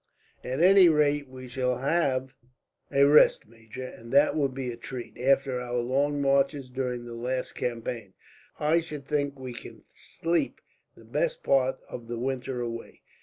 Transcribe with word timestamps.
"At 0.43 0.61
any 0.61 0.89
rate, 0.89 1.27
we 1.27 1.47
shall 1.47 1.77
have 1.77 2.33
a 2.91 3.03
rest, 3.03 3.45
major; 3.45 3.85
and 3.85 4.11
that 4.11 4.35
will 4.35 4.47
be 4.49 4.71
a 4.71 4.75
treat, 4.75 5.15
after 5.19 5.61
our 5.61 5.77
long 5.77 6.19
marches 6.19 6.71
during 6.71 7.05
the 7.05 7.13
last 7.13 7.51
campaign. 7.53 8.15
I 8.59 8.79
should 8.79 9.05
think 9.07 9.35
that 9.35 9.41
we 9.41 9.53
can 9.53 9.83
sleep 9.93 10.59
the 10.95 11.05
best 11.05 11.43
part 11.43 11.79
of 11.87 12.07
the 12.07 12.17
winter 12.17 12.61
away." 12.61 13.01